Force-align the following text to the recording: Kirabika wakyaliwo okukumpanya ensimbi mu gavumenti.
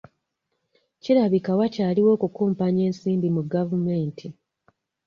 Kirabika 1.03 1.51
wakyaliwo 1.59 2.09
okukumpanya 2.15 2.81
ensimbi 2.89 3.27
mu 3.35 3.41
gavumenti. 3.51 4.27